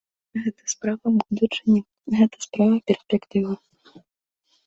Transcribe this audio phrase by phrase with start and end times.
[0.43, 1.75] Гэта справа будучыні,
[2.21, 3.53] гэта справа перспектывы.